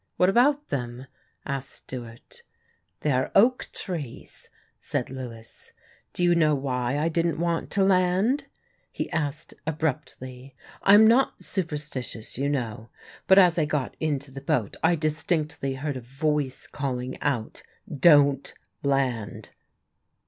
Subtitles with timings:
[0.17, 1.05] "What about them?"
[1.45, 2.41] asked Stewart.
[3.01, 5.73] "They are oak trees," said Lewis.
[6.11, 8.47] "Do you know why I didn't want to land?"
[8.91, 10.55] he asked abruptly.
[10.81, 12.89] "I am not superstitious, you know,
[13.27, 18.55] but as I got into the boat I distinctly heard a voice calling out: 'Don't
[18.81, 19.49] land!